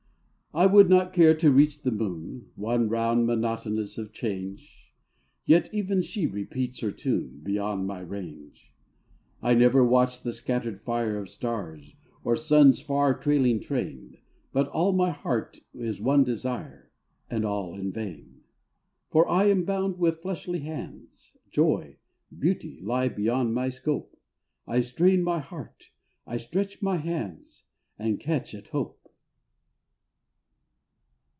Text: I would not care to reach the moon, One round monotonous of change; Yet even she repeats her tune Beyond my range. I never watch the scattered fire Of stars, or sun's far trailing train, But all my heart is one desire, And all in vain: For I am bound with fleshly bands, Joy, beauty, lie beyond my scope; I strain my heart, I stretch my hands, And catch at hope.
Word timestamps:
I 0.53 0.65
would 0.65 0.89
not 0.89 1.13
care 1.13 1.33
to 1.33 1.49
reach 1.49 1.81
the 1.81 1.93
moon, 1.93 2.51
One 2.55 2.89
round 2.89 3.25
monotonous 3.25 3.97
of 3.97 4.11
change; 4.11 4.91
Yet 5.45 5.73
even 5.73 6.01
she 6.01 6.27
repeats 6.27 6.81
her 6.81 6.91
tune 6.91 7.39
Beyond 7.41 7.87
my 7.87 8.01
range. 8.01 8.73
I 9.41 9.53
never 9.53 9.81
watch 9.81 10.21
the 10.23 10.33
scattered 10.33 10.81
fire 10.81 11.17
Of 11.17 11.29
stars, 11.29 11.95
or 12.25 12.35
sun's 12.35 12.81
far 12.81 13.17
trailing 13.17 13.61
train, 13.61 14.17
But 14.51 14.67
all 14.67 14.91
my 14.91 15.11
heart 15.11 15.61
is 15.73 16.01
one 16.01 16.25
desire, 16.25 16.91
And 17.29 17.45
all 17.45 17.73
in 17.73 17.93
vain: 17.93 18.41
For 19.09 19.25
I 19.29 19.45
am 19.45 19.63
bound 19.63 19.99
with 19.99 20.21
fleshly 20.21 20.59
bands, 20.59 21.37
Joy, 21.49 21.95
beauty, 22.37 22.77
lie 22.81 23.07
beyond 23.07 23.53
my 23.53 23.69
scope; 23.69 24.17
I 24.67 24.81
strain 24.81 25.23
my 25.23 25.39
heart, 25.39 25.91
I 26.27 26.35
stretch 26.35 26.81
my 26.81 26.97
hands, 26.97 27.63
And 27.97 28.19
catch 28.19 28.53
at 28.53 28.67
hope. 28.67 28.97